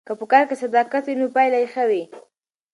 [0.07, 2.03] که په کار کې صداقت وي نو پایله یې ښه وي.